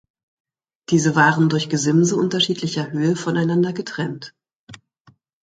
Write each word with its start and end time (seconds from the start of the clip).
Diese 0.89 1.15
waren 1.15 1.47
durch 1.47 1.69
Gesimse 1.69 2.15
unterschiedlicher 2.15 2.89
Höhe 2.89 3.15
voneinander 3.15 3.71
getrennt. 3.71 4.33